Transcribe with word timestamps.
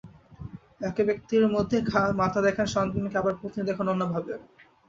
একই 0.81 1.03
ব্যক্তির 1.03 1.43
মধ্যে 1.47 1.77
মাতা 2.19 2.39
দেখেন 2.41 2.67
সন্তানকে, 2.67 3.17
আবার 3.17 3.33
পত্নী 3.39 3.61
দেখেন 3.65 3.87
অন্যভাবে। 3.87 4.33